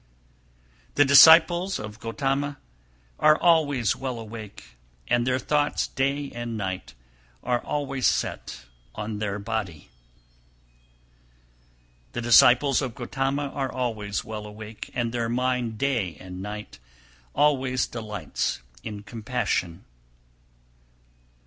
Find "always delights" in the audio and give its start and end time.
17.35-18.61